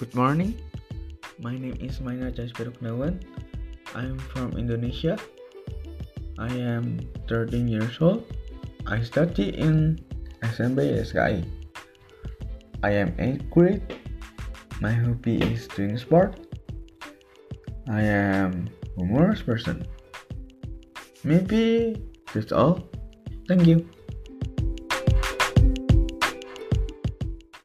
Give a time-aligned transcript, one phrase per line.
[0.00, 0.56] Good morning.
[1.44, 3.20] My name is Maynard Jazpiero Gunawan.
[3.92, 5.20] I am from Indonesia.
[6.40, 8.24] I am 13 years old.
[8.88, 10.00] I study in
[10.40, 11.44] SMB SKI.
[12.80, 13.84] I am 8th grade.
[14.80, 16.48] My hobby is doing sport.
[17.92, 19.84] I am a humorous person.
[21.28, 22.00] Maybe
[22.32, 22.88] that's all.
[23.44, 23.84] Thank you.